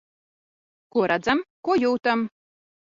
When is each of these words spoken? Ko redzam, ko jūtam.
Ko 0.95 1.05
redzam, 1.13 1.47
ko 1.69 1.81
jūtam. 1.87 2.27